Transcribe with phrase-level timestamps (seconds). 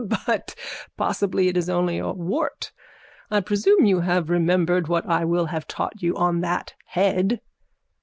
[0.25, 0.55] _But
[0.97, 2.71] possibly it is only a wart.
[3.29, 7.39] I presume you shall have remembered what I will have taught you on that head?